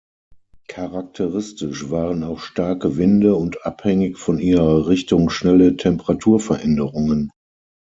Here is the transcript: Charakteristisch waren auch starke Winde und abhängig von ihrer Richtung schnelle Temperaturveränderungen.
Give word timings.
Charakteristisch 0.67 1.91
waren 1.91 2.23
auch 2.23 2.39
starke 2.39 2.97
Winde 2.97 3.35
und 3.35 3.67
abhängig 3.67 4.17
von 4.17 4.39
ihrer 4.39 4.87
Richtung 4.87 5.29
schnelle 5.29 5.77
Temperaturveränderungen. 5.77 7.29